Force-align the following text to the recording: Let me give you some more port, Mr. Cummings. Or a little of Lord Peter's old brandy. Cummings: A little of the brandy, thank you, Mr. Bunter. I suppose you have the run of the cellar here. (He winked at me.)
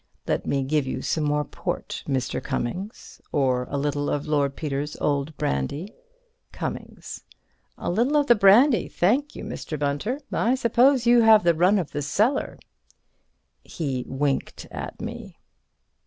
Let 0.25 0.47
me 0.47 0.63
give 0.63 0.87
you 0.87 1.03
some 1.03 1.25
more 1.25 1.43
port, 1.45 2.03
Mr. 2.07 2.43
Cummings. 2.43 3.21
Or 3.31 3.67
a 3.69 3.77
little 3.77 4.09
of 4.09 4.25
Lord 4.25 4.55
Peter's 4.55 4.95
old 4.99 5.37
brandy. 5.37 5.93
Cummings: 6.51 7.23
A 7.77 7.87
little 7.91 8.17
of 8.17 8.25
the 8.25 8.33
brandy, 8.33 8.87
thank 8.87 9.35
you, 9.35 9.43
Mr. 9.43 9.77
Bunter. 9.77 10.19
I 10.33 10.55
suppose 10.55 11.05
you 11.05 11.21
have 11.21 11.43
the 11.43 11.53
run 11.53 11.77
of 11.77 11.91
the 11.91 12.01
cellar 12.01 12.57
here. 13.61 13.61
(He 13.77 14.03
winked 14.07 14.65
at 14.71 14.99
me.) 14.99 15.37